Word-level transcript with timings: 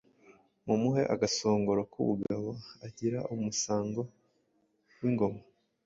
Mumuhe 0.65 1.01
agasongoro 1.13 1.81
k’ubugabo 1.91 2.47
Agira 2.85 3.19
umusango 3.35 4.01
w’ingoma. 4.99 5.41